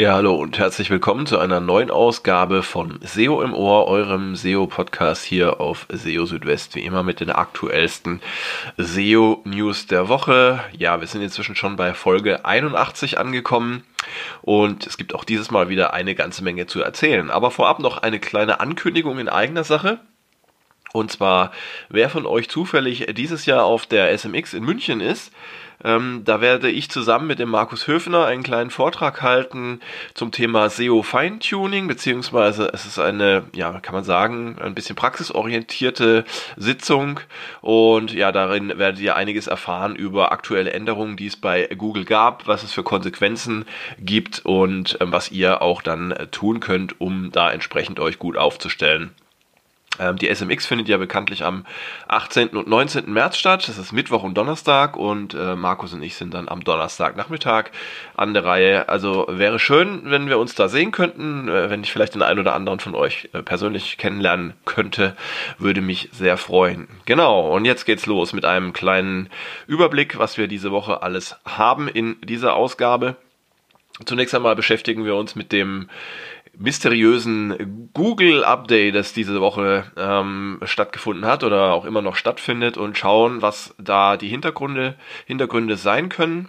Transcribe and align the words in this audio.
Ja, 0.00 0.14
hallo 0.14 0.34
und 0.34 0.58
herzlich 0.58 0.88
willkommen 0.88 1.26
zu 1.26 1.38
einer 1.38 1.60
neuen 1.60 1.90
Ausgabe 1.90 2.62
von 2.62 3.00
SEO 3.02 3.42
im 3.42 3.52
Ohr, 3.52 3.86
eurem 3.86 4.34
SEO-Podcast 4.34 5.22
hier 5.22 5.60
auf 5.60 5.86
SEO 5.90 6.24
Südwest, 6.24 6.74
wie 6.74 6.86
immer 6.86 7.02
mit 7.02 7.20
den 7.20 7.28
aktuellsten 7.28 8.22
SEO-News 8.78 9.88
der 9.88 10.08
Woche. 10.08 10.64
Ja, 10.72 11.00
wir 11.00 11.06
sind 11.06 11.20
inzwischen 11.20 11.54
schon 11.54 11.76
bei 11.76 11.92
Folge 11.92 12.46
81 12.46 13.18
angekommen 13.18 13.84
und 14.40 14.86
es 14.86 14.96
gibt 14.96 15.14
auch 15.14 15.24
dieses 15.24 15.50
Mal 15.50 15.68
wieder 15.68 15.92
eine 15.92 16.14
ganze 16.14 16.42
Menge 16.42 16.66
zu 16.66 16.80
erzählen. 16.80 17.30
Aber 17.30 17.50
vorab 17.50 17.78
noch 17.78 17.98
eine 17.98 18.20
kleine 18.20 18.58
Ankündigung 18.60 19.18
in 19.18 19.28
eigener 19.28 19.64
Sache. 19.64 20.00
Und 20.94 21.12
zwar, 21.12 21.52
wer 21.90 22.08
von 22.08 22.24
euch 22.24 22.48
zufällig 22.48 23.06
dieses 23.14 23.44
Jahr 23.44 23.64
auf 23.64 23.84
der 23.84 24.16
SMX 24.16 24.54
in 24.54 24.64
München 24.64 25.02
ist, 25.02 25.30
ähm, 25.84 26.22
da 26.24 26.40
werde 26.40 26.70
ich 26.70 26.90
zusammen 26.90 27.26
mit 27.26 27.38
dem 27.38 27.48
Markus 27.48 27.86
Höfner 27.86 28.26
einen 28.26 28.42
kleinen 28.42 28.70
Vortrag 28.70 29.22
halten 29.22 29.80
zum 30.14 30.30
Thema 30.30 30.68
SEO 30.68 31.02
Feintuning, 31.02 31.88
beziehungsweise 31.88 32.70
es 32.72 32.86
ist 32.86 32.98
eine, 32.98 33.44
ja, 33.54 33.80
kann 33.80 33.94
man 33.94 34.04
sagen, 34.04 34.56
ein 34.60 34.74
bisschen 34.74 34.96
praxisorientierte 34.96 36.24
Sitzung 36.56 37.20
und 37.60 38.12
ja, 38.12 38.32
darin 38.32 38.72
werdet 38.76 39.00
ihr 39.00 39.16
einiges 39.16 39.46
erfahren 39.46 39.96
über 39.96 40.32
aktuelle 40.32 40.72
Änderungen, 40.72 41.16
die 41.16 41.26
es 41.26 41.36
bei 41.36 41.66
Google 41.76 42.04
gab, 42.04 42.46
was 42.46 42.62
es 42.62 42.72
für 42.72 42.82
Konsequenzen 42.82 43.64
gibt 43.98 44.42
und 44.44 44.98
ähm, 45.00 45.12
was 45.12 45.30
ihr 45.30 45.62
auch 45.62 45.82
dann 45.82 46.12
äh, 46.12 46.26
tun 46.26 46.60
könnt, 46.60 47.00
um 47.00 47.30
da 47.32 47.50
entsprechend 47.50 48.00
euch 48.00 48.18
gut 48.18 48.36
aufzustellen. 48.36 49.12
Ähm, 49.98 50.16
die 50.16 50.32
SMX 50.32 50.66
findet 50.66 50.88
ja 50.88 50.96
bekanntlich 50.98 51.44
am 51.44 51.64
18. 52.08 52.50
und 52.50 52.68
19. 52.68 53.12
März 53.12 53.36
statt. 53.36 53.68
Das 53.68 53.76
ist 53.76 53.92
Mittwoch 53.92 54.22
und 54.22 54.34
Donnerstag 54.34 54.96
und 54.96 55.34
äh, 55.34 55.56
Markus 55.56 55.92
und 55.92 56.02
ich 56.02 56.14
sind 56.14 56.32
dann 56.32 56.48
am 56.48 56.62
Donnerstagnachmittag 56.62 57.70
an 58.16 58.32
der 58.32 58.44
Reihe. 58.44 58.88
Also 58.88 59.26
wäre 59.28 59.58
schön, 59.58 60.02
wenn 60.04 60.28
wir 60.28 60.38
uns 60.38 60.54
da 60.54 60.68
sehen 60.68 60.92
könnten, 60.92 61.48
äh, 61.48 61.70
wenn 61.70 61.82
ich 61.82 61.92
vielleicht 61.92 62.14
den 62.14 62.22
einen 62.22 62.38
oder 62.38 62.54
anderen 62.54 62.78
von 62.78 62.94
euch 62.94 63.28
äh, 63.32 63.42
persönlich 63.42 63.98
kennenlernen 63.98 64.54
könnte, 64.64 65.16
würde 65.58 65.80
mich 65.80 66.08
sehr 66.12 66.36
freuen. 66.36 66.86
Genau, 67.04 67.54
und 67.54 67.64
jetzt 67.64 67.84
geht's 67.84 68.06
los 68.06 68.32
mit 68.32 68.44
einem 68.44 68.72
kleinen 68.72 69.28
Überblick, 69.66 70.18
was 70.18 70.38
wir 70.38 70.46
diese 70.46 70.70
Woche 70.70 71.02
alles 71.02 71.36
haben 71.44 71.88
in 71.88 72.16
dieser 72.22 72.54
Ausgabe. 72.54 73.16
Zunächst 74.06 74.34
einmal 74.34 74.56
beschäftigen 74.56 75.04
wir 75.04 75.14
uns 75.14 75.34
mit 75.34 75.52
dem 75.52 75.88
mysteriösen 76.58 77.90
Google-Update, 77.94 78.94
das 78.94 79.12
diese 79.12 79.40
Woche 79.40 79.84
ähm, 79.96 80.60
stattgefunden 80.64 81.24
hat 81.24 81.44
oder 81.44 81.72
auch 81.72 81.84
immer 81.84 82.02
noch 82.02 82.16
stattfindet 82.16 82.76
und 82.76 82.98
schauen, 82.98 83.42
was 83.42 83.74
da 83.78 84.16
die 84.16 84.28
Hintergründe, 84.28 84.96
Hintergründe 85.26 85.76
sein 85.76 86.08
können. 86.08 86.48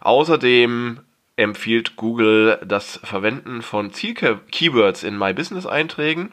Außerdem 0.00 1.00
empfiehlt 1.36 1.96
Google 1.96 2.60
das 2.64 3.00
Verwenden 3.02 3.62
von 3.62 3.92
Ziel-Keywords 3.92 5.02
in 5.02 5.18
My 5.18 5.32
Business-Einträgen. 5.32 6.32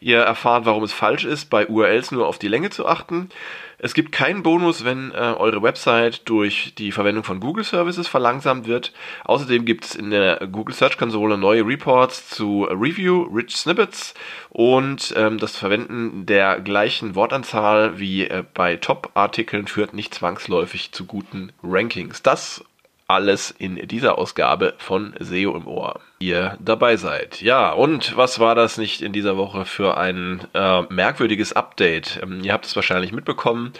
Ihr 0.00 0.18
erfahrt, 0.18 0.66
warum 0.66 0.82
es 0.82 0.92
falsch 0.92 1.24
ist, 1.24 1.50
bei 1.50 1.66
URLs 1.66 2.10
nur 2.10 2.26
auf 2.26 2.38
die 2.38 2.48
Länge 2.48 2.70
zu 2.70 2.86
achten. 2.86 3.30
Es 3.78 3.94
gibt 3.94 4.12
keinen 4.12 4.42
Bonus, 4.42 4.84
wenn 4.84 5.10
äh, 5.12 5.14
eure 5.14 5.62
Website 5.62 6.28
durch 6.28 6.74
die 6.76 6.92
Verwendung 6.92 7.24
von 7.24 7.40
Google 7.40 7.64
Services 7.64 8.08
verlangsamt 8.08 8.66
wird. 8.66 8.92
Außerdem 9.24 9.64
gibt 9.64 9.84
es 9.84 9.94
in 9.94 10.10
der 10.10 10.46
Google 10.50 10.74
Search 10.74 10.98
Konsole 10.98 11.36
neue 11.36 11.66
Reports 11.66 12.28
zu 12.28 12.64
Review, 12.64 13.22
Rich 13.22 13.56
Snippets 13.56 14.14
und 14.50 15.12
ähm, 15.16 15.38
das 15.38 15.56
Verwenden 15.56 16.26
der 16.26 16.60
gleichen 16.60 17.14
Wortanzahl 17.14 17.98
wie 17.98 18.24
äh, 18.24 18.44
bei 18.54 18.76
Top-Artikeln 18.76 19.66
führt 19.66 19.94
nicht 19.94 20.14
zwangsläufig 20.14 20.92
zu 20.92 21.06
guten 21.06 21.52
Rankings. 21.62 22.22
Das 22.22 22.64
alles 23.06 23.50
in 23.50 23.76
dieser 23.86 24.16
Ausgabe 24.16 24.74
von 24.78 25.14
SEO 25.18 25.54
im 25.56 25.66
Ohr. 25.66 26.00
Ihr 26.20 26.56
dabei 26.58 26.96
seid. 26.96 27.42
Ja, 27.42 27.70
und 27.72 28.16
was 28.16 28.38
war 28.38 28.54
das 28.54 28.78
nicht 28.78 29.02
in 29.02 29.12
dieser 29.12 29.36
Woche 29.36 29.66
für 29.66 29.98
ein 29.98 30.40
äh, 30.54 30.82
merkwürdiges 30.88 31.52
Update? 31.52 32.20
Ähm, 32.22 32.42
ihr 32.42 32.54
habt 32.54 32.64
es 32.64 32.74
wahrscheinlich 32.76 33.12
mitbekommen. 33.12 33.74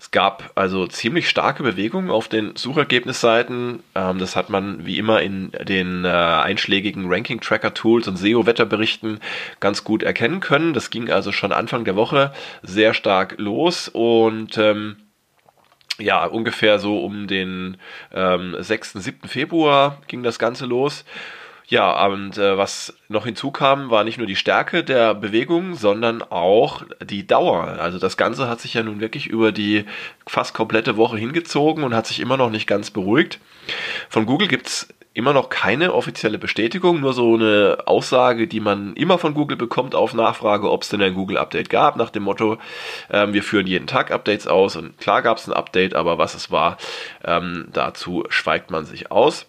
Es 0.00 0.10
gab 0.10 0.50
also 0.54 0.86
ziemlich 0.86 1.28
starke 1.28 1.62
Bewegungen 1.62 2.10
auf 2.10 2.28
den 2.28 2.56
Suchergebnisseiten. 2.56 3.82
Ähm, 3.94 4.18
das 4.18 4.34
hat 4.34 4.48
man 4.48 4.86
wie 4.86 4.96
immer 4.96 5.20
in 5.20 5.50
den 5.62 6.06
äh, 6.06 6.08
einschlägigen 6.08 7.12
Ranking-Tracker-Tools 7.12 8.08
und 8.08 8.16
SEO-Wetterberichten 8.16 9.20
ganz 9.58 9.84
gut 9.84 10.02
erkennen 10.02 10.40
können. 10.40 10.72
Das 10.72 10.88
ging 10.88 11.10
also 11.10 11.32
schon 11.32 11.52
Anfang 11.52 11.84
der 11.84 11.96
Woche 11.96 12.32
sehr 12.62 12.94
stark 12.94 13.34
los 13.36 13.88
und 13.88 14.56
ähm, 14.56 14.96
ja, 16.00 16.24
ungefähr 16.26 16.78
so 16.78 16.98
um 16.98 17.26
den 17.26 17.76
ähm, 18.12 18.56
6., 18.58 18.94
7. 18.94 19.28
Februar 19.28 19.98
ging 20.06 20.22
das 20.22 20.38
Ganze 20.38 20.66
los. 20.66 21.04
Ja, 21.70 22.04
und 22.06 22.36
äh, 22.36 22.58
was 22.58 22.96
noch 23.08 23.26
hinzukam, 23.26 23.90
war 23.90 24.02
nicht 24.02 24.18
nur 24.18 24.26
die 24.26 24.34
Stärke 24.34 24.82
der 24.82 25.14
Bewegung, 25.14 25.76
sondern 25.76 26.20
auch 26.20 26.82
die 27.00 27.28
Dauer. 27.28 27.78
Also 27.78 28.00
das 28.00 28.16
Ganze 28.16 28.48
hat 28.48 28.60
sich 28.60 28.74
ja 28.74 28.82
nun 28.82 29.00
wirklich 29.00 29.28
über 29.28 29.52
die 29.52 29.84
fast 30.26 30.52
komplette 30.52 30.96
Woche 30.96 31.16
hingezogen 31.16 31.84
und 31.84 31.94
hat 31.94 32.08
sich 32.08 32.18
immer 32.18 32.36
noch 32.36 32.50
nicht 32.50 32.66
ganz 32.66 32.90
beruhigt. 32.90 33.38
Von 34.08 34.26
Google 34.26 34.48
gibt's 34.48 34.88
immer 35.12 35.32
noch 35.32 35.48
keine 35.48 35.92
offizielle 35.92 36.38
Bestätigung, 36.38 37.00
nur 37.00 37.12
so 37.12 37.34
eine 37.34 37.78
Aussage, 37.86 38.46
die 38.46 38.60
man 38.60 38.94
immer 38.94 39.18
von 39.18 39.34
Google 39.34 39.56
bekommt 39.56 39.94
auf 39.94 40.14
Nachfrage, 40.14 40.70
ob 40.70 40.82
es 40.82 40.88
denn 40.88 41.02
ein 41.02 41.14
Google-Update 41.14 41.68
gab, 41.68 41.96
nach 41.96 42.10
dem 42.10 42.22
Motto, 42.22 42.58
ähm, 43.10 43.32
wir 43.32 43.42
führen 43.42 43.66
jeden 43.66 43.88
Tag 43.88 44.12
Updates 44.12 44.46
aus 44.46 44.76
und 44.76 44.98
klar 44.98 45.22
gab 45.22 45.38
es 45.38 45.48
ein 45.48 45.52
Update, 45.52 45.94
aber 45.94 46.18
was 46.18 46.34
es 46.34 46.50
war, 46.50 46.78
ähm, 47.24 47.68
dazu 47.72 48.24
schweigt 48.28 48.70
man 48.70 48.84
sich 48.84 49.10
aus. 49.10 49.46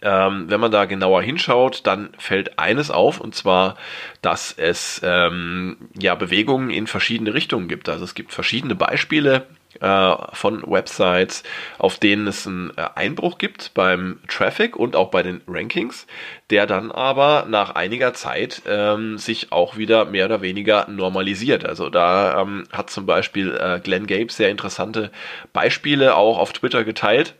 Ähm, 0.00 0.46
wenn 0.48 0.60
man 0.60 0.72
da 0.72 0.86
genauer 0.86 1.20
hinschaut, 1.20 1.86
dann 1.86 2.14
fällt 2.16 2.58
eines 2.58 2.90
auf, 2.90 3.20
und 3.20 3.34
zwar, 3.34 3.76
dass 4.22 4.50
es 4.52 5.02
ähm, 5.04 5.76
ja 5.98 6.14
Bewegungen 6.14 6.70
in 6.70 6.86
verschiedene 6.86 7.34
Richtungen 7.34 7.68
gibt. 7.68 7.90
Also 7.90 8.04
es 8.04 8.14
gibt 8.14 8.32
verschiedene 8.32 8.74
Beispiele 8.74 9.46
äh, 9.80 10.14
von 10.32 10.62
Websites, 10.66 11.42
auf 11.78 11.98
denen 11.98 12.26
es 12.26 12.46
einen 12.46 12.70
äh, 12.76 12.86
Einbruch 12.94 13.38
gibt 13.38 13.72
beim 13.74 14.20
Traffic 14.28 14.76
und 14.76 14.96
auch 14.96 15.10
bei 15.10 15.22
den 15.22 15.40
Rankings, 15.46 16.06
der 16.50 16.66
dann 16.66 16.90
aber 16.92 17.46
nach 17.48 17.74
einiger 17.74 18.14
Zeit 18.14 18.62
ähm, 18.66 19.18
sich 19.18 19.52
auch 19.52 19.76
wieder 19.76 20.04
mehr 20.04 20.26
oder 20.26 20.42
weniger 20.42 20.86
normalisiert. 20.88 21.64
Also 21.64 21.90
da 21.90 22.40
ähm, 22.40 22.64
hat 22.72 22.90
zum 22.90 23.06
Beispiel 23.06 23.56
äh, 23.56 23.80
Glenn 23.80 24.06
Gabe 24.06 24.30
sehr 24.30 24.50
interessante 24.50 25.10
Beispiele 25.52 26.16
auch 26.16 26.38
auf 26.38 26.52
Twitter 26.52 26.84
geteilt 26.84 27.34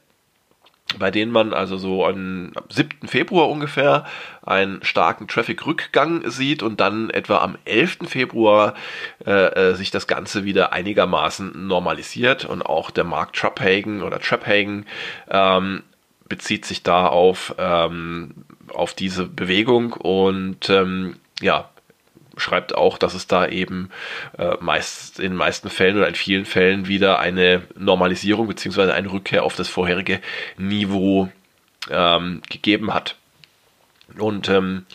bei 0.99 1.11
denen 1.11 1.33
man 1.33 1.53
also 1.53 1.77
so 1.77 2.07
am 2.07 2.53
7. 2.69 3.09
Februar 3.09 3.49
ungefähr 3.49 4.05
einen 4.43 4.83
starken 4.83 5.29
Traffic-Rückgang 5.29 6.29
sieht 6.31 6.63
und 6.63 6.81
dann 6.81 7.11
etwa 7.11 7.39
am 7.39 7.57
11. 7.65 7.99
Februar 8.07 8.75
äh, 9.27 9.31
äh, 9.31 9.75
sich 9.75 9.91
das 9.91 10.07
Ganze 10.07 10.45
wieder 10.45 10.73
einigermaßen 10.73 11.67
normalisiert 11.67 12.45
und 12.45 12.63
auch 12.63 12.91
der 12.91 13.05
Markt 13.05 13.37
Traphagen 13.37 14.03
oder 14.03 14.21
Traphagen 14.21 14.87
ähm, 15.31 15.83
bezieht 16.29 16.65
sich 16.65 16.83
da 16.83 17.07
auf, 17.07 17.55
ähm, 17.59 18.35
auf 18.73 18.95
diese 18.95 19.27
Bewegung 19.27 19.93
und 19.93 20.69
ähm, 20.71 21.17
ja, 21.41 21.69
schreibt 22.37 22.75
auch, 22.75 22.99
dass 22.99 23.15
es 23.15 23.27
da 23.27 23.47
eben 23.47 23.91
äh, 24.39 24.57
meist 24.61 25.19
in 25.21 25.33
den 25.33 25.39
meisten 25.39 25.71
Fällen 25.71 25.97
oder 25.97 26.09
in 26.09 26.15
vielen 26.15 26.45
Fällen 26.45 26.89
wieder 26.89 27.19
eine 27.19 27.63
Normalisierung 27.77 28.49
bzw. 28.49 28.93
eine 28.93 29.13
Rückkehr 29.13 29.45
auf 29.45 29.57
das 29.57 29.69
vorherige 29.69 30.21
Niveau 30.57 31.29
ähm, 31.91 32.43
gegeben 32.51 32.95
hat. 32.95 33.17
Und 34.19 34.49
ähm, 34.49 34.87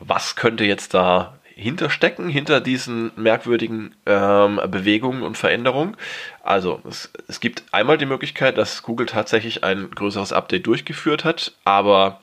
was 0.00 0.36
könnte 0.36 0.64
jetzt 0.64 0.94
da 0.94 1.36
hinterstecken, 1.56 2.28
hinter 2.28 2.60
diesen 2.60 3.12
merkwürdigen 3.16 3.94
ähm, 4.04 4.60
Bewegungen 4.68 5.22
und 5.22 5.38
Veränderungen. 5.38 5.96
Also 6.42 6.82
es, 6.86 7.10
es 7.28 7.40
gibt 7.40 7.64
einmal 7.72 7.96
die 7.96 8.04
Möglichkeit, 8.04 8.58
dass 8.58 8.82
Google 8.82 9.06
tatsächlich 9.06 9.64
ein 9.64 9.90
größeres 9.90 10.34
Update 10.34 10.66
durchgeführt 10.66 11.24
hat, 11.24 11.52
aber 11.64 12.20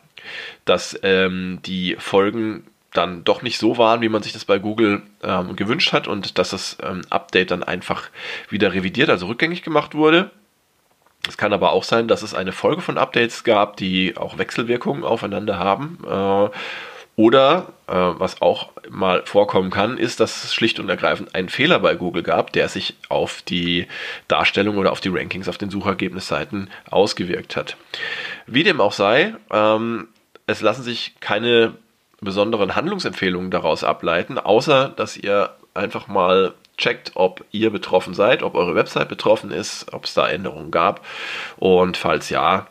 dass 0.65 0.97
ähm, 1.01 1.59
die 1.65 1.95
Folgen 1.97 2.67
dann 2.93 3.23
doch 3.23 3.41
nicht 3.41 3.57
so 3.57 3.77
waren, 3.77 4.01
wie 4.01 4.09
man 4.09 4.23
sich 4.23 4.33
das 4.33 4.45
bei 4.45 4.59
Google 4.59 5.01
ähm, 5.23 5.55
gewünscht 5.55 5.93
hat 5.93 6.07
und 6.07 6.37
dass 6.37 6.51
das 6.51 6.77
ähm, 6.81 7.01
Update 7.09 7.51
dann 7.51 7.63
einfach 7.63 8.09
wieder 8.49 8.73
revidiert, 8.73 9.09
also 9.09 9.27
rückgängig 9.27 9.63
gemacht 9.63 9.95
wurde. 9.95 10.31
Es 11.27 11.37
kann 11.37 11.53
aber 11.53 11.71
auch 11.71 11.83
sein, 11.83 12.07
dass 12.07 12.21
es 12.21 12.33
eine 12.33 12.51
Folge 12.51 12.81
von 12.81 12.97
Updates 12.97 13.43
gab, 13.43 13.77
die 13.77 14.17
auch 14.17 14.37
Wechselwirkungen 14.37 15.03
aufeinander 15.03 15.57
haben. 15.57 15.99
Äh, 16.05 16.49
oder 17.15 17.67
äh, 17.87 17.93
was 17.93 18.41
auch 18.41 18.69
mal 18.89 19.23
vorkommen 19.25 19.69
kann, 19.69 19.97
ist, 19.97 20.19
dass 20.19 20.43
es 20.43 20.53
schlicht 20.53 20.79
und 20.79 20.89
ergreifend 20.89 21.35
einen 21.35 21.49
Fehler 21.49 21.79
bei 21.79 21.93
Google 21.93 22.23
gab, 22.23 22.51
der 22.53 22.67
sich 22.69 22.95
auf 23.07 23.43
die 23.43 23.87
Darstellung 24.27 24.77
oder 24.77 24.91
auf 24.91 24.99
die 24.99 25.09
Rankings 25.09 25.47
auf 25.47 25.59
den 25.59 25.69
Suchergebnisseiten 25.69 26.71
ausgewirkt 26.89 27.55
hat. 27.55 27.77
Wie 28.47 28.63
dem 28.63 28.81
auch 28.81 28.93
sei, 28.93 29.35
ähm, 29.51 30.07
es 30.47 30.61
lassen 30.61 30.83
sich 30.83 31.13
keine 31.19 31.75
besonderen 32.23 32.75
Handlungsempfehlungen 32.75 33.51
daraus 33.51 33.83
ableiten, 33.83 34.37
außer 34.37 34.89
dass 34.89 35.17
ihr 35.17 35.51
einfach 35.73 36.07
mal 36.07 36.53
checkt, 36.77 37.11
ob 37.15 37.45
ihr 37.51 37.69
betroffen 37.69 38.13
seid, 38.13 38.43
ob 38.43 38.55
eure 38.55 38.75
Website 38.75 39.09
betroffen 39.09 39.51
ist, 39.51 39.93
ob 39.93 40.05
es 40.05 40.13
da 40.13 40.27
Änderungen 40.27 40.71
gab 40.71 41.05
und 41.57 41.97
falls 41.97 42.29
ja, 42.29 42.67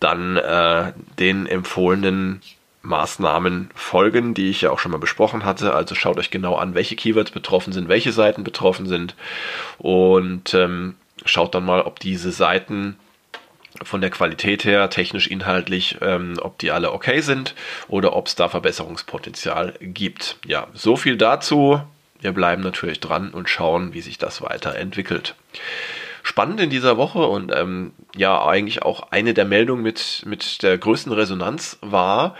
dann 0.00 0.36
äh, 0.36 0.92
den 1.18 1.46
empfohlenen 1.46 2.40
Maßnahmen 2.82 3.70
folgen, 3.74 4.34
die 4.34 4.50
ich 4.50 4.62
ja 4.62 4.70
auch 4.70 4.78
schon 4.78 4.92
mal 4.92 4.98
besprochen 4.98 5.44
hatte. 5.44 5.74
Also 5.74 5.94
schaut 5.94 6.18
euch 6.18 6.30
genau 6.30 6.56
an, 6.56 6.74
welche 6.74 6.96
Keywords 6.96 7.30
betroffen 7.30 7.72
sind, 7.72 7.88
welche 7.88 8.12
Seiten 8.12 8.44
betroffen 8.44 8.86
sind 8.86 9.14
und 9.78 10.54
ähm, 10.54 10.94
schaut 11.24 11.54
dann 11.54 11.64
mal, 11.64 11.82
ob 11.82 12.00
diese 12.00 12.32
Seiten 12.32 12.96
von 13.82 14.00
der 14.00 14.10
Qualität 14.10 14.64
her, 14.64 14.90
technisch, 14.90 15.26
inhaltlich, 15.26 15.96
ähm, 16.00 16.38
ob 16.40 16.58
die 16.58 16.70
alle 16.70 16.92
okay 16.92 17.20
sind 17.20 17.54
oder 17.88 18.14
ob 18.16 18.26
es 18.26 18.34
da 18.34 18.48
Verbesserungspotenzial 18.48 19.74
gibt. 19.80 20.38
Ja, 20.46 20.68
so 20.74 20.96
viel 20.96 21.16
dazu. 21.16 21.80
Wir 22.20 22.32
bleiben 22.32 22.62
natürlich 22.62 23.00
dran 23.00 23.30
und 23.30 23.48
schauen, 23.48 23.94
wie 23.94 24.00
sich 24.00 24.18
das 24.18 24.42
weiterentwickelt. 24.42 25.36
Spannend 26.22 26.60
in 26.60 26.70
dieser 26.70 26.96
Woche 26.96 27.20
und 27.20 27.52
ähm, 27.54 27.92
ja, 28.16 28.44
eigentlich 28.44 28.82
auch 28.82 29.12
eine 29.12 29.34
der 29.34 29.44
Meldungen 29.44 29.82
mit, 29.82 30.22
mit 30.26 30.62
der 30.62 30.76
größten 30.76 31.12
Resonanz 31.12 31.78
war, 31.80 32.36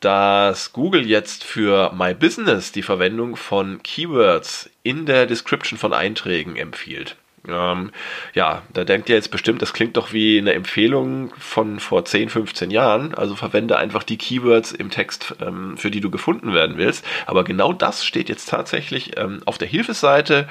dass 0.00 0.72
Google 0.72 1.06
jetzt 1.06 1.44
für 1.44 1.92
My 1.94 2.12
Business 2.12 2.72
die 2.72 2.82
Verwendung 2.82 3.36
von 3.36 3.82
Keywords 3.82 4.68
in 4.82 5.06
der 5.06 5.26
Description 5.26 5.78
von 5.78 5.92
Einträgen 5.92 6.56
empfiehlt. 6.56 7.16
Ähm, 7.48 7.90
ja, 8.34 8.62
da 8.72 8.84
denkt 8.84 9.08
ihr 9.08 9.16
jetzt 9.16 9.30
bestimmt, 9.30 9.62
das 9.62 9.72
klingt 9.72 9.96
doch 9.96 10.12
wie 10.12 10.38
eine 10.38 10.52
Empfehlung 10.52 11.32
von 11.38 11.80
vor 11.80 12.04
10, 12.04 12.28
15 12.28 12.70
Jahren. 12.70 13.14
Also 13.14 13.34
verwende 13.34 13.76
einfach 13.78 14.04
die 14.04 14.16
Keywords 14.16 14.72
im 14.72 14.90
Text, 14.90 15.34
ähm, 15.40 15.76
für 15.76 15.90
die 15.90 16.00
du 16.00 16.10
gefunden 16.10 16.54
werden 16.54 16.76
willst. 16.76 17.04
Aber 17.26 17.42
genau 17.44 17.72
das 17.72 18.04
steht 18.04 18.28
jetzt 18.28 18.48
tatsächlich 18.48 19.18
ähm, 19.18 19.42
auf 19.44 19.58
der 19.58 19.68
Hilfeseite 19.68 20.48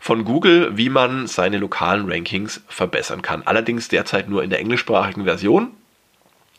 von 0.00 0.24
Google, 0.24 0.76
wie 0.76 0.90
man 0.90 1.26
seine 1.26 1.58
lokalen 1.58 2.10
Rankings 2.10 2.60
verbessern 2.68 3.22
kann. 3.22 3.42
Allerdings 3.44 3.88
derzeit 3.88 4.28
nur 4.28 4.42
in 4.42 4.50
der 4.50 4.60
englischsprachigen 4.60 5.24
Version. 5.24 5.75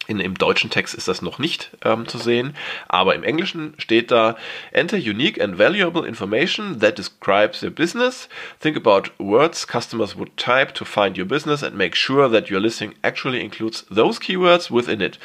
In, 0.08 0.20
Im 0.20 0.36
deutschen 0.36 0.70
Text 0.70 0.96
ist 0.96 1.08
das 1.08 1.22
noch 1.22 1.38
nicht 1.38 1.72
ähm, 1.84 2.08
zu 2.08 2.18
sehen, 2.18 2.56
aber 2.88 3.14
im 3.14 3.24
Englischen 3.24 3.74
steht 3.78 4.10
da 4.10 4.38
Enter 4.72 4.98
unique 4.98 5.42
and 5.42 5.58
valuable 5.58 6.08
information 6.08 6.80
that 6.80 6.98
describes 6.98 7.62
your 7.62 7.72
business. 7.72 8.30
Think 8.60 8.78
about 8.78 9.12
words 9.20 9.68
customers 9.68 10.16
would 10.16 10.38
type 10.38 10.74
to 10.74 10.86
find 10.86 11.18
your 11.18 11.28
business 11.28 11.62
and 11.62 11.76
make 11.76 11.96
sure 11.96 12.30
that 12.30 12.50
your 12.50 12.62
listing 12.62 12.94
actually 13.04 13.42
includes 13.42 13.86
those 13.90 14.20
keywords 14.20 14.72
within 14.72 15.02
it. 15.02 15.18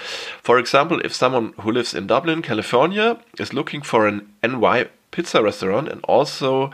For 0.43 0.59
example, 0.59 1.01
if 1.05 1.15
someone 1.15 1.55
who 1.61 1.71
lives 1.71 1.95
in 1.95 2.07
Dublin, 2.07 2.43
California 2.43 3.19
is 3.39 3.53
looking 3.53 3.83
for 3.83 4.07
an 4.07 4.33
NY 4.43 4.89
pizza 5.13 5.41
restaurant 5.41 5.89
and 5.89 6.01
also 6.05 6.71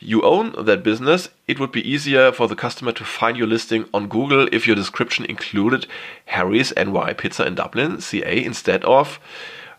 you 0.00 0.22
own 0.22 0.52
that 0.64 0.82
business, 0.82 1.28
it 1.46 1.60
would 1.60 1.70
be 1.70 1.86
easier 1.86 2.32
for 2.32 2.48
the 2.48 2.56
customer 2.56 2.92
to 2.92 3.04
find 3.04 3.36
your 3.36 3.46
listing 3.46 3.84
on 3.92 4.08
Google 4.08 4.48
if 4.50 4.66
your 4.66 4.76
description 4.76 5.26
included 5.26 5.86
Harry's 6.26 6.72
NY 6.74 7.12
Pizza 7.14 7.46
in 7.46 7.54
Dublin, 7.54 8.00
CA, 8.00 8.44
instead 8.44 8.82
of 8.84 9.20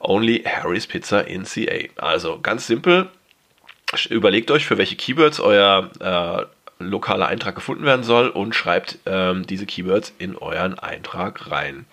only 0.01 0.43
Harry's 0.43 0.85
Pizza 0.85 1.27
in 1.27 1.45
CA. 1.45 1.89
Also 1.97 2.37
ganz 2.37 2.67
simpel. 2.67 3.09
Überlegt 4.09 4.51
euch, 4.51 4.65
für 4.65 4.77
welche 4.77 4.95
Keywords 4.95 5.39
euer 5.39 5.89
äh, 5.99 6.45
lokaler 6.89 7.27
Eintrag 7.27 7.55
gefunden 7.55 7.85
werden 7.85 8.03
soll 8.03 8.29
und 8.29 8.55
schreibt 8.55 8.99
ähm, 9.05 9.45
diese 9.45 9.65
Keywords 9.65 10.13
in 10.17 10.35
euren 10.35 10.77
Eintrag 10.79 11.51
rein. 11.51 11.85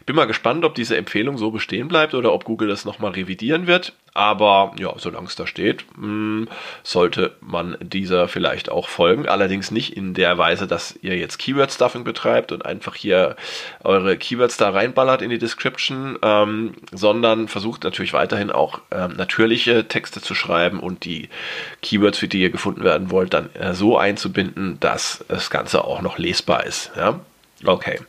Ich 0.00 0.06
bin 0.06 0.16
mal 0.16 0.26
gespannt, 0.26 0.64
ob 0.64 0.74
diese 0.74 0.96
Empfehlung 0.96 1.38
so 1.38 1.50
bestehen 1.50 1.88
bleibt 1.88 2.14
oder 2.14 2.32
ob 2.32 2.44
Google 2.44 2.68
das 2.68 2.84
nochmal 2.84 3.12
revidieren 3.12 3.66
wird. 3.66 3.92
Aber 4.14 4.72
ja, 4.78 4.92
solange 4.96 5.26
es 5.26 5.36
da 5.36 5.46
steht, 5.46 5.84
hm, 5.94 6.48
sollte 6.82 7.36
man 7.40 7.76
dieser 7.80 8.28
vielleicht 8.28 8.70
auch 8.70 8.88
folgen. 8.88 9.28
Allerdings 9.28 9.70
nicht 9.70 9.96
in 9.96 10.14
der 10.14 10.38
Weise, 10.38 10.66
dass 10.66 10.98
ihr 11.02 11.16
jetzt 11.16 11.38
Keyword-Stuffing 11.38 12.04
betreibt 12.04 12.52
und 12.52 12.64
einfach 12.64 12.94
hier 12.94 13.36
eure 13.84 14.16
Keywords 14.16 14.56
da 14.56 14.70
reinballert 14.70 15.22
in 15.22 15.30
die 15.30 15.38
Description, 15.38 16.18
ähm, 16.22 16.74
sondern 16.92 17.48
versucht 17.48 17.84
natürlich 17.84 18.12
weiterhin 18.12 18.50
auch 18.50 18.80
ähm, 18.90 19.14
natürliche 19.16 19.88
Texte 19.88 20.20
zu 20.20 20.34
schreiben 20.34 20.80
und 20.80 21.04
die 21.04 21.28
Keywords, 21.82 22.18
für 22.18 22.28
die 22.28 22.40
ihr 22.40 22.50
gefunden 22.50 22.84
werden 22.84 23.10
wollt, 23.10 23.34
dann 23.34 23.54
äh, 23.54 23.74
so 23.74 23.98
einzubinden, 23.98 24.78
dass 24.80 25.24
das 25.28 25.50
Ganze 25.50 25.84
auch 25.84 26.02
noch 26.02 26.18
lesbar 26.18 26.64
ist. 26.64 26.90
Ja? 26.96 27.20
Okay. 27.64 28.00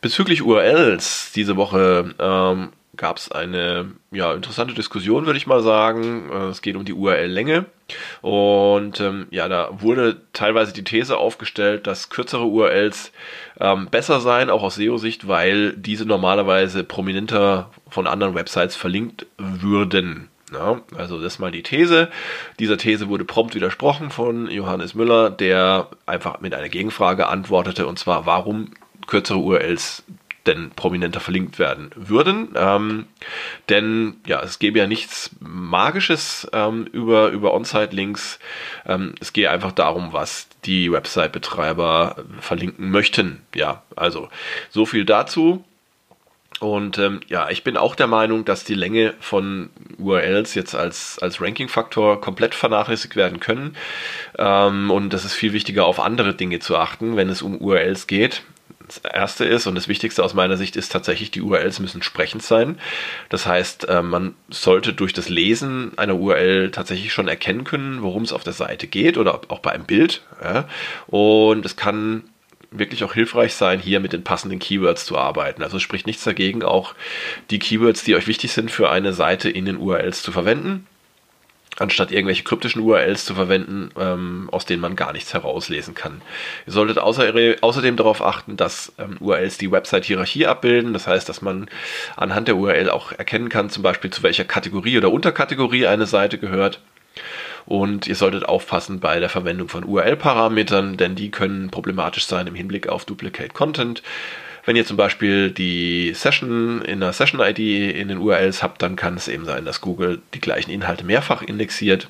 Bezüglich 0.00 0.42
URLs 0.42 1.32
diese 1.34 1.56
Woche 1.56 2.14
ähm, 2.18 2.72
gab 3.04 3.18
es 3.18 3.30
eine 3.30 3.90
ja, 4.12 4.32
interessante 4.32 4.72
Diskussion, 4.72 5.26
würde 5.26 5.36
ich 5.36 5.46
mal 5.46 5.62
sagen. 5.62 6.30
Äh, 6.32 6.46
es 6.46 6.62
geht 6.62 6.74
um 6.74 6.86
die 6.86 6.94
URL-Länge. 6.94 7.66
Und 8.22 8.98
ähm, 8.98 9.26
ja, 9.30 9.46
da 9.46 9.68
wurde 9.82 10.22
teilweise 10.32 10.72
die 10.72 10.84
These 10.84 11.18
aufgestellt, 11.18 11.86
dass 11.86 12.08
kürzere 12.08 12.44
URLs 12.44 13.12
ähm, 13.60 13.88
besser 13.90 14.20
seien, 14.20 14.48
auch 14.48 14.62
aus 14.62 14.76
SEO-Sicht, 14.76 15.28
weil 15.28 15.74
diese 15.74 16.06
normalerweise 16.06 16.82
prominenter 16.82 17.68
von 17.90 18.06
anderen 18.06 18.34
Websites 18.34 18.74
verlinkt 18.74 19.26
würden. 19.36 20.30
Ja, 20.50 20.80
also 20.96 21.20
das 21.20 21.34
ist 21.34 21.38
mal 21.40 21.50
die 21.50 21.62
These. 21.62 22.08
Dieser 22.58 22.78
These 22.78 23.10
wurde 23.10 23.26
prompt 23.26 23.54
widersprochen 23.54 24.08
von 24.08 24.50
Johannes 24.50 24.94
Müller, 24.94 25.28
der 25.28 25.88
einfach 26.06 26.40
mit 26.40 26.54
einer 26.54 26.70
Gegenfrage 26.70 27.26
antwortete, 27.26 27.86
und 27.86 27.98
zwar, 27.98 28.24
warum 28.24 28.70
kürzere 29.06 29.40
URLs 29.40 30.04
denn 30.46 30.70
prominenter 30.70 31.20
verlinkt 31.20 31.58
werden 31.58 31.90
würden. 31.94 32.48
Ähm, 32.54 33.06
denn 33.68 34.16
ja, 34.26 34.42
es 34.42 34.58
gäbe 34.58 34.78
ja 34.78 34.86
nichts 34.86 35.30
Magisches 35.40 36.48
ähm, 36.52 36.86
über, 36.92 37.28
über 37.28 37.54
On-Site-Links. 37.54 38.38
Ähm, 38.86 39.14
es 39.20 39.32
gehe 39.32 39.50
einfach 39.50 39.72
darum, 39.72 40.12
was 40.12 40.48
die 40.64 40.92
Website-Betreiber 40.92 42.16
verlinken 42.40 42.90
möchten. 42.90 43.42
Ja, 43.54 43.82
also 43.96 44.28
so 44.70 44.86
viel 44.86 45.04
dazu. 45.04 45.64
Und 46.60 46.98
ähm, 46.98 47.20
ja, 47.28 47.50
ich 47.50 47.64
bin 47.64 47.76
auch 47.76 47.94
der 47.94 48.06
Meinung, 48.06 48.44
dass 48.44 48.64
die 48.64 48.74
Länge 48.74 49.14
von 49.20 49.70
URLs 49.98 50.54
jetzt 50.54 50.74
als, 50.74 51.18
als 51.18 51.40
Ranking-Faktor 51.40 52.20
komplett 52.20 52.54
vernachlässigt 52.54 53.16
werden 53.16 53.40
können. 53.40 53.76
Ähm, 54.38 54.90
und 54.90 55.12
das 55.12 55.24
ist 55.24 55.34
viel 55.34 55.52
wichtiger, 55.52 55.84
auf 55.84 56.00
andere 56.00 56.34
Dinge 56.34 56.60
zu 56.60 56.76
achten, 56.76 57.16
wenn 57.16 57.28
es 57.28 57.42
um 57.42 57.58
URLs 57.58 58.06
geht. 58.06 58.42
Das 58.86 58.98
erste 58.98 59.44
ist 59.44 59.66
und 59.66 59.74
das 59.74 59.88
Wichtigste 59.88 60.22
aus 60.22 60.34
meiner 60.34 60.56
Sicht 60.56 60.76
ist 60.76 60.92
tatsächlich, 60.92 61.30
die 61.30 61.40
URLs 61.40 61.80
müssen 61.80 62.02
sprechend 62.02 62.42
sein. 62.42 62.78
Das 63.30 63.46
heißt, 63.46 63.88
äh, 63.88 64.02
man 64.02 64.34
sollte 64.50 64.92
durch 64.92 65.12
das 65.12 65.28
Lesen 65.28 65.96
einer 65.96 66.16
URL 66.16 66.70
tatsächlich 66.70 67.12
schon 67.12 67.28
erkennen 67.28 67.64
können, 67.64 68.02
worum 68.02 68.24
es 68.24 68.32
auf 68.32 68.44
der 68.44 68.52
Seite 68.52 68.86
geht 68.86 69.16
oder 69.16 69.40
auch 69.48 69.60
bei 69.60 69.72
einem 69.72 69.84
Bild. 69.84 70.22
Und 71.06 71.64
es 71.64 71.76
kann 71.76 72.24
wirklich 72.70 73.04
auch 73.04 73.14
hilfreich 73.14 73.54
sein, 73.54 73.80
hier 73.80 74.00
mit 74.00 74.12
den 74.12 74.24
passenden 74.24 74.58
Keywords 74.58 75.06
zu 75.06 75.16
arbeiten. 75.16 75.62
Also 75.62 75.78
spricht 75.78 76.06
nichts 76.06 76.24
dagegen, 76.24 76.62
auch 76.62 76.94
die 77.50 77.58
Keywords, 77.58 78.04
die 78.04 78.16
euch 78.16 78.26
wichtig 78.26 78.52
sind 78.52 78.70
für 78.70 78.90
eine 78.90 79.12
Seite 79.12 79.48
in 79.48 79.64
den 79.64 79.78
URLs 79.78 80.22
zu 80.22 80.32
verwenden 80.32 80.86
anstatt 81.78 82.12
irgendwelche 82.12 82.44
kryptischen 82.44 82.82
URLs 82.82 83.24
zu 83.24 83.34
verwenden, 83.34 83.90
ähm, 83.98 84.48
aus 84.52 84.64
denen 84.64 84.80
man 84.80 84.96
gar 84.96 85.12
nichts 85.12 85.34
herauslesen 85.34 85.94
kann. 85.94 86.22
Ihr 86.66 86.72
solltet 86.72 86.98
außer, 86.98 87.32
außerdem 87.60 87.96
darauf 87.96 88.22
achten, 88.22 88.56
dass 88.56 88.92
ähm, 88.98 89.16
URLs 89.20 89.58
die 89.58 89.70
Website-Hierarchie 89.70 90.46
abbilden. 90.46 90.92
Das 90.92 91.06
heißt, 91.06 91.28
dass 91.28 91.42
man 91.42 91.68
anhand 92.16 92.48
der 92.48 92.56
URL 92.56 92.90
auch 92.90 93.12
erkennen 93.12 93.48
kann, 93.48 93.70
zum 93.70 93.82
Beispiel 93.82 94.10
zu 94.10 94.22
welcher 94.22 94.44
Kategorie 94.44 94.98
oder 94.98 95.10
Unterkategorie 95.10 95.86
eine 95.86 96.06
Seite 96.06 96.38
gehört. 96.38 96.80
Und 97.66 98.06
ihr 98.06 98.14
solltet 98.14 98.44
aufpassen 98.44 99.00
bei 99.00 99.20
der 99.20 99.30
Verwendung 99.30 99.68
von 99.68 99.84
URL-Parametern, 99.84 100.96
denn 100.96 101.14
die 101.14 101.30
können 101.30 101.70
problematisch 101.70 102.26
sein 102.26 102.46
im 102.46 102.54
Hinblick 102.54 102.88
auf 102.88 103.04
Duplicate 103.04 103.54
Content. 103.54 104.02
Wenn 104.66 104.76
ihr 104.76 104.86
zum 104.86 104.96
Beispiel 104.96 105.50
die 105.50 106.12
Session 106.14 106.82
in 106.82 107.00
der 107.00 107.12
Session-ID 107.12 107.58
in 107.58 108.08
den 108.08 108.18
URLs 108.18 108.62
habt, 108.62 108.80
dann 108.80 108.96
kann 108.96 109.14
es 109.14 109.28
eben 109.28 109.44
sein, 109.44 109.64
dass 109.64 109.80
Google 109.80 110.22
die 110.32 110.40
gleichen 110.40 110.70
Inhalte 110.70 111.04
mehrfach 111.04 111.42
indexiert 111.42 112.08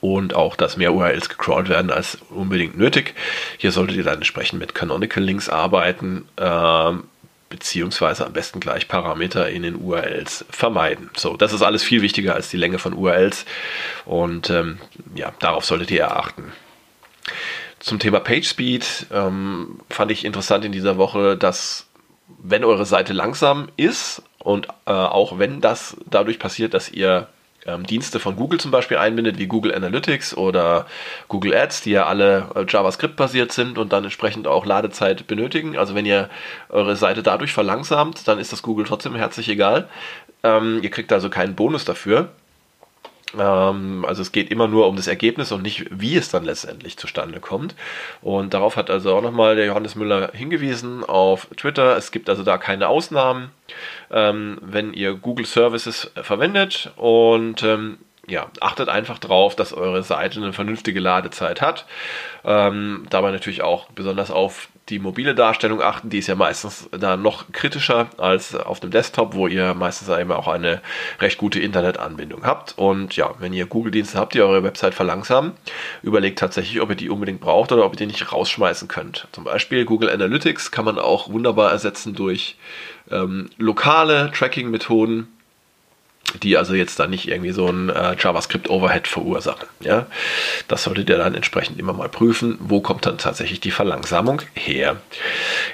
und 0.00 0.34
auch, 0.34 0.56
dass 0.56 0.76
mehr 0.76 0.92
URLs 0.92 1.28
gecrawlt 1.28 1.68
werden 1.68 1.90
als 1.90 2.18
unbedingt 2.30 2.76
nötig. 2.76 3.14
Hier 3.56 3.72
solltet 3.72 3.96
ihr 3.96 4.04
dann 4.04 4.16
entsprechend 4.16 4.58
mit 4.58 4.74
Canonical 4.74 5.22
Links 5.22 5.48
arbeiten, 5.48 6.28
äh, 6.36 6.92
beziehungsweise 7.48 8.26
am 8.26 8.32
besten 8.32 8.60
gleich 8.60 8.88
Parameter 8.88 9.48
in 9.48 9.62
den 9.62 9.76
URLs 9.76 10.44
vermeiden. 10.50 11.10
So, 11.16 11.36
das 11.36 11.52
ist 11.52 11.62
alles 11.62 11.82
viel 11.82 12.02
wichtiger 12.02 12.34
als 12.34 12.50
die 12.50 12.58
Länge 12.58 12.78
von 12.78 12.92
URLs 12.92 13.46
und 14.04 14.50
ähm, 14.50 14.78
ja, 15.14 15.32
darauf 15.38 15.64
solltet 15.64 15.90
ihr 15.90 16.14
achten. 16.14 16.52
Zum 17.88 17.98
Thema 17.98 18.20
PageSpeed 18.20 19.06
ähm, 19.14 19.80
fand 19.88 20.10
ich 20.10 20.26
interessant 20.26 20.62
in 20.62 20.72
dieser 20.72 20.98
Woche, 20.98 21.38
dass 21.38 21.86
wenn 22.38 22.62
eure 22.62 22.84
Seite 22.84 23.14
langsam 23.14 23.70
ist 23.78 24.22
und 24.40 24.68
äh, 24.84 24.90
auch 24.90 25.38
wenn 25.38 25.62
das 25.62 25.96
dadurch 26.04 26.38
passiert, 26.38 26.74
dass 26.74 26.90
ihr 26.90 27.28
ähm, 27.64 27.86
Dienste 27.86 28.20
von 28.20 28.36
Google 28.36 28.60
zum 28.60 28.72
Beispiel 28.72 28.98
einbindet, 28.98 29.38
wie 29.38 29.46
Google 29.46 29.74
Analytics 29.74 30.36
oder 30.36 30.84
Google 31.28 31.54
Ads, 31.54 31.80
die 31.80 31.92
ja 31.92 32.04
alle 32.04 32.50
äh, 32.56 32.66
JavaScript-basiert 32.68 33.52
sind 33.52 33.78
und 33.78 33.90
dann 33.90 34.04
entsprechend 34.04 34.46
auch 34.46 34.66
Ladezeit 34.66 35.26
benötigen. 35.26 35.78
Also 35.78 35.94
wenn 35.94 36.04
ihr 36.04 36.28
eure 36.68 36.94
Seite 36.94 37.22
dadurch 37.22 37.54
verlangsamt, 37.54 38.28
dann 38.28 38.38
ist 38.38 38.52
das 38.52 38.60
Google 38.60 38.84
trotzdem 38.84 39.14
herzlich 39.14 39.48
egal. 39.48 39.88
Ähm, 40.42 40.80
ihr 40.82 40.90
kriegt 40.90 41.10
also 41.10 41.30
keinen 41.30 41.54
Bonus 41.54 41.86
dafür. 41.86 42.28
Ähm, 43.36 44.04
also 44.06 44.22
es 44.22 44.32
geht 44.32 44.50
immer 44.50 44.68
nur 44.68 44.86
um 44.86 44.96
das 44.96 45.06
Ergebnis 45.06 45.52
und 45.52 45.62
nicht, 45.62 45.86
wie 45.90 46.16
es 46.16 46.30
dann 46.30 46.44
letztendlich 46.44 46.96
zustande 46.96 47.40
kommt. 47.40 47.74
Und 48.22 48.54
darauf 48.54 48.76
hat 48.76 48.90
also 48.90 49.14
auch 49.14 49.22
nochmal 49.22 49.56
der 49.56 49.66
Johannes 49.66 49.94
Müller 49.94 50.30
hingewiesen 50.32 51.04
auf 51.04 51.46
Twitter. 51.56 51.96
Es 51.96 52.10
gibt 52.10 52.30
also 52.30 52.42
da 52.42 52.58
keine 52.58 52.88
Ausnahmen, 52.88 53.50
ähm, 54.10 54.58
wenn 54.62 54.94
ihr 54.94 55.14
Google 55.14 55.46
Services 55.46 56.10
verwendet 56.22 56.92
und 56.96 57.62
ähm, 57.62 57.98
ja, 58.26 58.50
achtet 58.60 58.90
einfach 58.90 59.18
drauf, 59.18 59.56
dass 59.56 59.72
eure 59.72 60.02
Seite 60.02 60.38
eine 60.38 60.52
vernünftige 60.52 61.00
Ladezeit 61.00 61.62
hat. 61.62 61.86
Dabei 62.42 63.30
natürlich 63.30 63.62
auch 63.62 63.86
besonders 63.92 64.30
auf 64.30 64.68
die 64.88 64.98
mobile 64.98 65.34
Darstellung 65.34 65.82
achten, 65.82 66.10
die 66.10 66.18
ist 66.18 66.26
ja 66.26 66.34
meistens 66.34 66.88
da 66.90 67.16
noch 67.16 67.52
kritischer 67.52 68.08
als 68.18 68.54
auf 68.54 68.80
dem 68.80 68.90
Desktop, 68.90 69.34
wo 69.34 69.46
ihr 69.46 69.74
meistens 69.74 70.08
eben 70.08 70.32
auch 70.32 70.48
eine 70.48 70.80
recht 71.20 71.38
gute 71.38 71.60
Internetanbindung 71.60 72.44
habt. 72.44 72.74
Und 72.76 73.16
ja, 73.16 73.34
wenn 73.38 73.52
ihr 73.52 73.66
Google-Dienste 73.66 74.18
habt, 74.18 74.34
die 74.34 74.40
eure 74.40 74.62
Website 74.62 74.94
verlangsamen, 74.94 75.52
überlegt 76.02 76.38
tatsächlich, 76.38 76.80
ob 76.80 76.90
ihr 76.90 76.96
die 76.96 77.10
unbedingt 77.10 77.40
braucht 77.40 77.72
oder 77.72 77.84
ob 77.84 77.92
ihr 77.94 77.98
die 77.98 78.06
nicht 78.06 78.32
rausschmeißen 78.32 78.88
könnt. 78.88 79.28
Zum 79.32 79.44
Beispiel 79.44 79.84
Google 79.84 80.10
Analytics 80.10 80.70
kann 80.70 80.84
man 80.84 80.98
auch 80.98 81.30
wunderbar 81.30 81.70
ersetzen 81.70 82.14
durch 82.14 82.56
ähm, 83.10 83.50
lokale 83.58 84.30
Tracking-Methoden 84.32 85.28
die 86.32 86.56
also 86.56 86.74
jetzt 86.74 86.98
dann 87.00 87.10
nicht 87.10 87.28
irgendwie 87.28 87.52
so 87.52 87.68
ein 87.68 87.88
äh, 87.88 88.16
JavaScript-Overhead 88.18 89.08
verursachen. 89.08 89.68
Ja? 89.80 90.06
Das 90.68 90.84
solltet 90.84 91.08
ihr 91.08 91.18
dann 91.18 91.34
entsprechend 91.34 91.78
immer 91.78 91.92
mal 91.92 92.08
prüfen, 92.08 92.58
wo 92.60 92.80
kommt 92.80 93.06
dann 93.06 93.18
tatsächlich 93.18 93.60
die 93.60 93.70
Verlangsamung 93.70 94.42
her. 94.54 94.96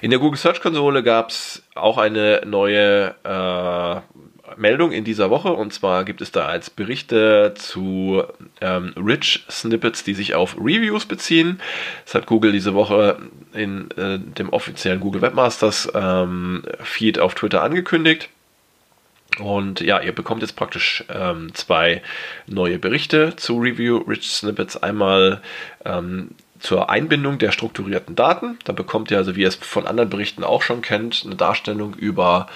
In 0.01 0.11
der 0.11 0.19
Google 0.19 0.39
Search 0.39 0.61
Konsole 0.61 1.03
gab 1.03 1.31
es 1.31 1.63
auch 1.75 1.99
eine 1.99 2.43
neue 2.45 3.15
äh, 3.25 4.01
Meldung 4.57 4.93
in 4.93 5.05
dieser 5.05 5.31
Woche 5.31 5.53
und 5.53 5.73
zwar 5.73 6.05
gibt 6.05 6.21
es 6.21 6.33
da 6.33 6.47
als 6.47 6.71
Berichte 6.71 7.55
zu 7.57 8.23
ähm, 8.61 8.93
Rich 8.97 9.45
Snippets, 9.51 10.05
die 10.05 10.15
sich 10.15 10.35
auf 10.35 10.57
Reviews 10.57 11.07
beziehen. 11.07 11.61
Das 12.05 12.15
hat 12.15 12.27
Google 12.27 12.53
diese 12.53 12.75
Woche 12.75 13.19
in 13.53 13.91
äh, 13.93 14.19
dem 14.19 14.51
offiziellen 14.51 15.01
Google 15.01 15.23
Webmasters 15.23 15.91
ähm, 15.95 16.63
Feed 16.83 17.19
auf 17.19 17.35
Twitter 17.35 17.63
angekündigt. 17.63 18.29
Und 19.39 19.81
ja, 19.81 20.01
ihr 20.01 20.15
bekommt 20.15 20.43
jetzt 20.43 20.57
praktisch 20.57 21.05
ähm, 21.09 21.55
zwei 21.55 22.03
neue 22.47 22.79
Berichte 22.79 23.35
zu 23.37 23.59
Review 23.59 23.99
Rich 23.99 24.31
Snippets. 24.31 24.77
Einmal 24.77 25.41
ähm, 25.85 26.31
zur 26.61 26.89
Einbindung 26.89 27.39
der 27.39 27.53
strukturierten 27.53 28.15
Daten. 28.15 28.59
Da 28.65 28.73
bekommt 28.73 29.11
ihr 29.11 29.19
also, 29.19 29.37
wie 29.37 29.43
ihr 29.43 29.49
es 29.49 29.57
von 29.57 29.87
anderen 29.87 30.11
Berichten 30.11 30.45
auch 30.45 30.63
schon 30.63 30.83
kennt, 30.83 31.23
eine 31.25 31.35
Darstellung 31.35 31.95
über 31.95 32.47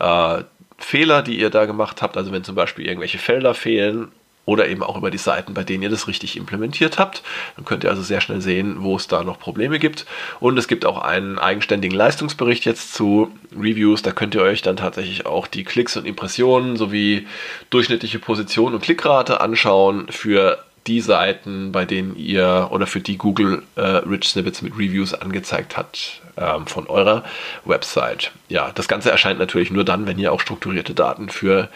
äh, 0.00 0.42
Fehler, 0.78 1.22
die 1.22 1.38
ihr 1.38 1.50
da 1.50 1.66
gemacht 1.66 2.02
habt. 2.02 2.16
Also 2.16 2.32
wenn 2.32 2.44
zum 2.44 2.54
Beispiel 2.54 2.86
irgendwelche 2.86 3.18
Felder 3.18 3.54
fehlen 3.54 4.10
oder 4.44 4.68
eben 4.68 4.82
auch 4.82 4.96
über 4.96 5.10
die 5.10 5.18
Seiten, 5.18 5.54
bei 5.54 5.62
denen 5.62 5.82
ihr 5.82 5.90
das 5.90 6.08
richtig 6.08 6.36
implementiert 6.36 6.98
habt. 6.98 7.22
Dann 7.56 7.64
könnt 7.64 7.84
ihr 7.84 7.90
also 7.90 8.02
sehr 8.02 8.20
schnell 8.20 8.40
sehen, 8.40 8.76
wo 8.78 8.96
es 8.96 9.06
da 9.06 9.22
noch 9.22 9.38
Probleme 9.38 9.78
gibt. 9.78 10.04
Und 10.40 10.58
es 10.58 10.66
gibt 10.66 10.84
auch 10.84 11.00
einen 11.00 11.38
eigenständigen 11.38 11.96
Leistungsbericht 11.96 12.64
jetzt 12.64 12.94
zu 12.94 13.32
Reviews. 13.56 14.02
Da 14.02 14.10
könnt 14.10 14.34
ihr 14.34 14.42
euch 14.42 14.62
dann 14.62 14.76
tatsächlich 14.76 15.26
auch 15.26 15.46
die 15.46 15.64
Klicks 15.64 15.96
und 15.96 16.06
Impressionen 16.06 16.76
sowie 16.76 17.26
durchschnittliche 17.70 18.18
Position 18.18 18.74
und 18.74 18.82
Klickrate 18.82 19.40
anschauen 19.40 20.08
für 20.08 20.58
die 20.86 21.00
Seiten, 21.00 21.72
bei 21.72 21.84
denen 21.84 22.16
ihr 22.16 22.68
oder 22.70 22.86
für 22.86 23.00
die 23.00 23.16
Google 23.16 23.62
äh, 23.76 23.80
Rich 23.80 24.30
Snippets 24.30 24.62
mit 24.62 24.74
Reviews 24.74 25.14
angezeigt 25.14 25.76
hat 25.76 26.20
ähm, 26.36 26.66
von 26.66 26.86
eurer 26.88 27.24
Website. 27.64 28.32
Ja, 28.48 28.72
das 28.74 28.88
Ganze 28.88 29.10
erscheint 29.10 29.38
natürlich 29.38 29.70
nur 29.70 29.84
dann, 29.84 30.06
wenn 30.06 30.18
ihr 30.18 30.32
auch 30.32 30.40
strukturierte 30.40 30.94
Daten 30.94 31.28
für, 31.28 31.68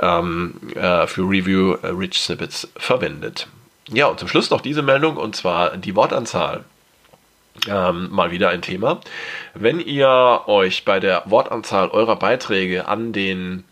ähm, 0.00 0.54
äh, 0.74 1.06
für 1.06 1.22
Review 1.22 1.74
äh, 1.82 1.88
Rich 1.88 2.20
Snippets 2.20 2.68
verwendet. 2.76 3.46
Ja, 3.88 4.06
und 4.06 4.18
zum 4.18 4.28
Schluss 4.28 4.50
noch 4.50 4.60
diese 4.60 4.82
Meldung 4.82 5.16
und 5.16 5.36
zwar 5.36 5.76
die 5.76 5.94
Wortanzahl. 5.94 6.64
Ähm, 7.68 8.08
mal 8.10 8.30
wieder 8.30 8.48
ein 8.48 8.62
Thema. 8.62 9.00
Wenn 9.52 9.78
ihr 9.78 10.42
euch 10.46 10.86
bei 10.86 11.00
der 11.00 11.22
Wortanzahl 11.26 11.90
eurer 11.90 12.16
Beiträge 12.16 12.88
an 12.88 13.12
den 13.12 13.64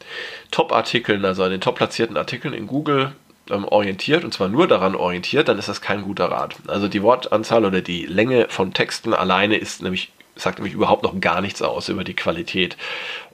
Top-Artikeln, 0.50 1.24
also 1.24 1.44
an 1.44 1.50
den 1.50 1.62
top 1.62 1.76
platzierten 1.76 2.18
Artikeln 2.18 2.52
in 2.52 2.66
Google 2.66 3.12
ähm, 3.50 3.64
orientiert, 3.64 4.25
und 4.25 4.33
zwar 4.33 4.49
nur 4.49 4.66
daran 4.66 4.95
orientiert, 4.95 5.49
dann 5.49 5.59
ist 5.59 5.69
das 5.69 5.80
kein 5.80 6.02
guter 6.02 6.30
Rat. 6.30 6.57
Also 6.66 6.88
die 6.88 7.02
Wortanzahl 7.02 7.64
oder 7.64 7.80
die 7.80 8.07
Länge 8.07 8.47
von 8.49 8.73
Texten 8.73 9.14
alleine 9.14 9.57
ist 9.57 9.83
nämlich, 9.83 10.12
sagt 10.37 10.59
nämlich 10.59 10.75
überhaupt 10.75 11.02
noch 11.02 11.19
gar 11.21 11.40
nichts 11.40 11.62
aus 11.62 11.88
über 11.88 12.04
die 12.04 12.14
Qualität 12.14 12.76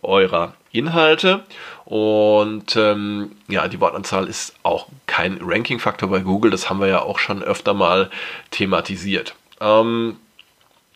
eurer 0.02 0.54
Inhalte. 0.72 1.44
Und 1.84 2.76
ähm, 2.76 3.32
ja, 3.48 3.68
die 3.68 3.80
Wortanzahl 3.80 4.26
ist 4.26 4.54
auch 4.62 4.88
kein 5.06 5.38
Ranking-Faktor 5.40 6.08
bei 6.10 6.20
Google, 6.20 6.50
das 6.50 6.68
haben 6.68 6.80
wir 6.80 6.88
ja 6.88 7.02
auch 7.02 7.18
schon 7.18 7.42
öfter 7.42 7.74
mal 7.74 8.10
thematisiert. 8.50 9.34
Ähm, 9.60 10.16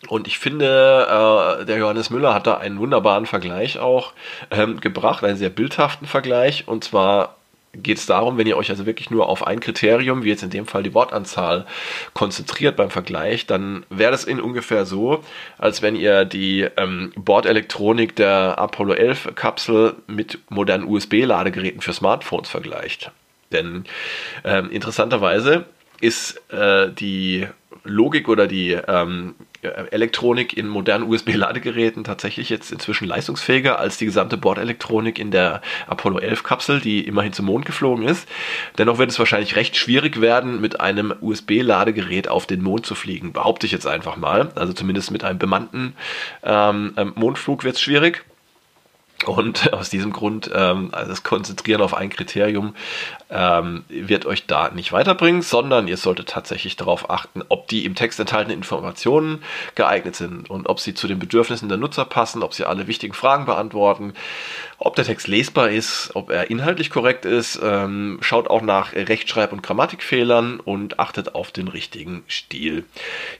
und 0.08 0.26
ich 0.26 0.38
finde, 0.38 1.60
äh, 1.60 1.64
der 1.66 1.78
Johannes 1.78 2.10
Müller 2.10 2.32
hat 2.32 2.46
da 2.46 2.56
einen 2.56 2.78
wunderbaren 2.78 3.26
Vergleich 3.26 3.78
auch 3.78 4.12
ähm, 4.50 4.80
gebracht, 4.80 5.24
einen 5.24 5.36
sehr 5.36 5.50
bildhaften 5.50 6.06
Vergleich. 6.06 6.66
Und 6.66 6.84
zwar 6.84 7.36
geht 7.72 7.98
es 7.98 8.06
darum, 8.06 8.36
wenn 8.36 8.46
ihr 8.46 8.56
euch 8.56 8.70
also 8.70 8.86
wirklich 8.86 9.10
nur 9.10 9.28
auf 9.28 9.46
ein 9.46 9.60
Kriterium, 9.60 10.24
wie 10.24 10.30
jetzt 10.30 10.42
in 10.42 10.50
dem 10.50 10.66
Fall 10.66 10.82
die 10.82 10.94
Wortanzahl, 10.94 11.66
konzentriert 12.14 12.76
beim 12.76 12.90
Vergleich, 12.90 13.46
dann 13.46 13.84
wäre 13.90 14.10
das 14.10 14.24
in 14.24 14.40
ungefähr 14.40 14.86
so, 14.86 15.22
als 15.58 15.82
wenn 15.82 15.94
ihr 15.94 16.24
die 16.24 16.66
ähm, 16.76 17.12
Bordelektronik 17.16 18.16
der 18.16 18.58
Apollo 18.58 18.94
11 18.94 19.34
Kapsel 19.34 19.94
mit 20.06 20.38
modernen 20.48 20.84
USB-Ladegeräten 20.84 21.80
für 21.80 21.92
Smartphones 21.92 22.48
vergleicht. 22.48 23.12
Denn 23.52 23.84
ähm, 24.44 24.70
interessanterweise 24.70 25.64
ist 26.00 26.40
äh, 26.52 26.90
die 26.92 27.46
Logik 27.84 28.28
oder 28.28 28.46
die 28.46 28.72
ähm, 28.72 29.34
Elektronik 29.62 30.56
in 30.56 30.68
modernen 30.68 31.08
USB-Ladegeräten 31.08 32.04
tatsächlich 32.04 32.48
jetzt 32.48 32.72
inzwischen 32.72 33.06
leistungsfähiger 33.06 33.78
als 33.78 33.98
die 33.98 34.06
gesamte 34.06 34.36
Bordelektronik 34.36 35.18
in 35.18 35.30
der 35.30 35.60
Apollo 35.86 36.18
11 36.18 36.42
Kapsel, 36.42 36.80
die 36.80 37.06
immerhin 37.06 37.32
zum 37.32 37.46
Mond 37.46 37.66
geflogen 37.66 38.06
ist. 38.06 38.28
Dennoch 38.78 38.98
wird 38.98 39.10
es 39.10 39.18
wahrscheinlich 39.18 39.56
recht 39.56 39.76
schwierig 39.76 40.20
werden, 40.20 40.60
mit 40.60 40.80
einem 40.80 41.12
USB-Ladegerät 41.20 42.28
auf 42.28 42.46
den 42.46 42.62
Mond 42.62 42.86
zu 42.86 42.94
fliegen, 42.94 43.32
behaupte 43.32 43.66
ich 43.66 43.72
jetzt 43.72 43.86
einfach 43.86 44.16
mal. 44.16 44.50
Also 44.54 44.72
zumindest 44.72 45.10
mit 45.10 45.24
einem 45.24 45.38
bemannten 45.38 45.94
ähm, 46.42 46.94
ähm 46.96 47.12
Mondflug 47.16 47.64
wird 47.64 47.76
es 47.76 47.82
schwierig. 47.82 48.24
Und 49.26 49.72
aus 49.72 49.90
diesem 49.90 50.12
Grund, 50.12 50.50
ähm, 50.54 50.88
also 50.92 51.10
das 51.10 51.22
Konzentrieren 51.22 51.82
auf 51.82 51.94
ein 51.94 52.10
Kriterium 52.10 52.74
ähm, 53.30 53.84
wird 53.88 54.26
euch 54.26 54.46
da 54.46 54.70
nicht 54.70 54.92
weiterbringen, 54.92 55.42
sondern 55.42 55.88
ihr 55.88 55.96
solltet 55.96 56.28
tatsächlich 56.28 56.76
darauf 56.76 57.10
achten, 57.10 57.42
ob 57.48 57.68
die 57.68 57.84
im 57.84 57.94
Text 57.94 58.18
enthaltenen 58.18 58.58
Informationen 58.58 59.42
geeignet 59.74 60.16
sind 60.16 60.48
und 60.48 60.68
ob 60.68 60.80
sie 60.80 60.94
zu 60.94 61.06
den 61.06 61.18
Bedürfnissen 61.18 61.68
der 61.68 61.78
Nutzer 61.78 62.04
passen, 62.04 62.42
ob 62.42 62.54
sie 62.54 62.64
alle 62.64 62.86
wichtigen 62.86 63.14
Fragen 63.14 63.44
beantworten, 63.44 64.14
ob 64.80 64.96
der 64.96 65.04
Text 65.04 65.28
lesbar 65.28 65.70
ist, 65.70 66.10
ob 66.14 66.30
er 66.30 66.50
inhaltlich 66.50 66.90
korrekt 66.90 67.26
ist. 67.26 67.60
Ähm, 67.62 68.18
schaut 68.22 68.48
auch 68.48 68.62
nach 68.62 68.94
Rechtschreib- 68.94 69.52
und 69.52 69.62
Grammatikfehlern 69.62 70.58
und 70.58 70.98
achtet 70.98 71.34
auf 71.34 71.52
den 71.52 71.68
richtigen 71.68 72.24
Stil. 72.28 72.84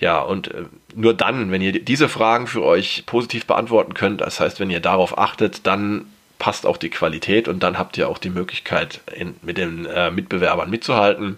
Ja, 0.01 0.21
und 0.21 0.49
äh, 0.49 0.65
nur 0.95 1.15
dann, 1.15 1.51
wenn 1.51 1.63
ihr 1.63 1.73
diese 1.83 2.11
Fragen 2.11 2.47
für 2.47 2.63
euch 2.63 3.05
positiv 3.07 3.47
beantworten 3.47 3.95
könnt, 3.95 4.21
das 4.21 4.39
heißt, 4.39 4.61
wenn 4.61 4.71
ihr 4.71 4.81
darauf 4.81 5.19
achtet, 5.19 5.67
dann 5.67 6.07
passt 6.39 6.67
auch 6.67 6.77
die 6.77 6.91
Qualität 6.91 7.49
und 7.49 7.63
dann 7.63 7.79
habt 7.79 7.97
ihr 7.97 8.09
auch 8.09 8.19
die 8.19 8.31
Möglichkeit, 8.31 9.01
in, 9.15 9.35
mit 9.41 9.57
den 9.57 9.87
äh, 9.87 10.11
Mitbewerbern 10.11 10.69
mitzuhalten. 10.69 11.37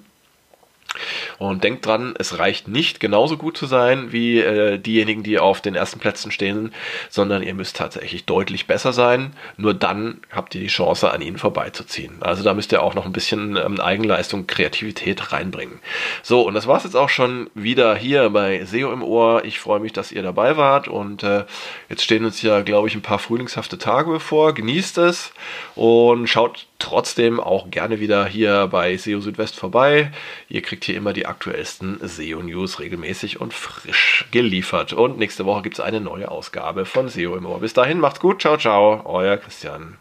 Und 1.39 1.65
denkt 1.65 1.87
dran, 1.87 2.15
es 2.19 2.39
reicht 2.39 2.69
nicht 2.69 3.01
genauso 3.01 3.37
gut 3.37 3.57
zu 3.57 3.67
sein 3.67 4.13
wie 4.13 4.41
äh, 4.41 4.79
diejenigen, 4.79 5.23
die 5.23 5.39
auf 5.39 5.61
den 5.61 5.75
ersten 5.75 5.99
Plätzen 5.99 6.31
stehen, 6.31 6.73
sondern 7.09 7.43
ihr 7.43 7.55
müsst 7.55 7.77
tatsächlich 7.77 8.25
deutlich 8.25 8.67
besser 8.67 8.93
sein. 8.93 9.33
Nur 9.57 9.75
dann 9.75 10.21
habt 10.31 10.55
ihr 10.55 10.61
die 10.61 10.67
Chance, 10.67 11.11
an 11.11 11.23
ihnen 11.23 11.39
vorbeizuziehen. 11.39 12.23
Also 12.23 12.43
da 12.43 12.55
müsst 12.55 12.73
ihr 12.73 12.83
auch 12.83 12.95
noch 12.95 13.07
ein 13.07 13.13
bisschen 13.13 13.57
ähm, 13.57 13.81
Eigenleistung, 13.81 14.47
Kreativität 14.47 15.33
reinbringen. 15.33 15.81
So, 16.23 16.43
und 16.43 16.55
das 16.55 16.67
war's 16.67 16.85
jetzt 16.85 16.97
auch 16.97 17.09
schon 17.09 17.51
wieder 17.55 17.95
hier 17.95 18.31
bei 18.31 18.65
SEO 18.65 18.93
im 18.93 19.03
Ohr. 19.03 19.45
Ich 19.45 19.59
freue 19.59 19.81
mich, 19.81 19.93
dass 19.93 20.13
ihr 20.13 20.23
dabei 20.23 20.57
wart 20.57 20.89
und 20.89 21.23
äh, 21.23 21.45
jetzt 21.89 22.03
stehen 22.03 22.25
uns 22.25 22.43
ja, 22.43 22.61
glaube 22.61 22.89
ich, 22.89 22.95
ein 22.95 23.03
paar 23.03 23.19
frühlingshafte 23.19 23.79
Tage 23.79 24.11
bevor. 24.11 24.53
Genießt 24.53 24.99
es 24.99 25.33
und 25.75 26.29
schaut 26.29 26.67
trotzdem 26.83 27.41
auch 27.41 27.71
gerne 27.71 28.01
wieder 28.01 28.27
hier 28.27 28.67
bei 28.67 28.97
SEO 28.97 29.21
Südwest 29.21 29.57
vorbei. 29.57 30.11
Ihr 30.49 30.63
kriegt 30.63 30.85
hier 30.85 30.97
immer 30.97 31.13
die 31.13 31.27
aktuellsten 31.27 31.99
SEO-News 32.03 32.81
regelmäßig 32.81 33.41
und 33.41 33.55
frisch 33.55 34.27
geliefert. 34.31 34.93
Und 34.93 35.19
nächste 35.19 35.47
Woche 35.47 35.63
gibt 35.63 35.77
es 35.77 35.81
eine 35.81 36.01
neue 36.01 36.31
Ausgabe 36.31 36.85
von 36.85 37.09
SEO 37.09 37.37
im 37.37 37.47
Ohr. 37.47 37.61
Bis 37.61 37.73
dahin, 37.73 38.01
macht's 38.01 38.21
gut, 38.21 38.43
ciao, 38.43 38.57
ciao, 38.57 39.03
euer 39.07 39.37
Christian. 39.37 39.97